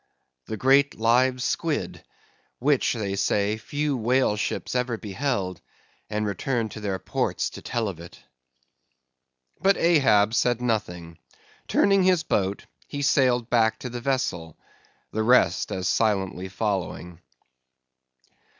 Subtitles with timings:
[0.47, 2.03] "The great live squid,
[2.57, 5.61] which, they say, few whale ships ever beheld,
[6.09, 8.19] and returned to their ports to tell of it."
[9.61, 11.19] But Ahab said nothing;
[11.67, 14.57] turning his boat, he sailed back to the vessel;
[15.11, 17.21] the rest as silently following.